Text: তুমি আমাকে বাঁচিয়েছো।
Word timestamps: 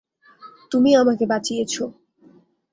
তুমি 0.71 0.89
আমাকে 0.95 1.23
বাঁচিয়েছো। 1.25 1.83